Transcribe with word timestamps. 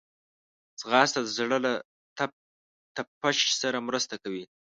ځغاسته 0.79 1.19
د 1.23 1.27
زړه 1.37 1.57
له 1.65 1.71
تپش 2.95 3.37
سره 3.61 3.77
مرسته 3.87 4.15
کوي 4.23 4.43